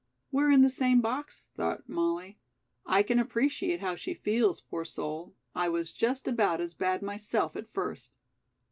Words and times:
"We're 0.31 0.49
in 0.49 0.63
the 0.63 0.71
same 0.71 0.99
box," 0.99 1.49
thought 1.55 1.87
Molly. 1.87 2.39
"I 2.87 3.03
can 3.03 3.19
appreciate 3.19 3.81
how 3.81 3.93
she 3.95 4.15
feels, 4.15 4.59
poor 4.59 4.83
soul. 4.83 5.35
I 5.53 5.69
was 5.69 5.93
just 5.93 6.27
about 6.27 6.59
as 6.59 6.73
bad 6.73 7.03
myself 7.03 7.55
at 7.55 7.71
first." 7.71 8.11